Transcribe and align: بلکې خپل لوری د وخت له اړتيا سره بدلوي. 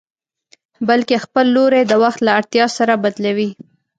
بلکې 0.87 1.17
خپل 1.25 1.45
لوری 1.55 1.81
د 1.87 1.93
وخت 2.03 2.19
له 2.25 2.31
اړتيا 2.39 2.65
سره 2.77 2.93
بدلوي. 3.03 3.49